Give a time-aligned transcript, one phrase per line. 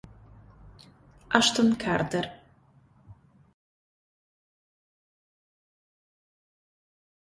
[1.33, 2.25] Ashton Carter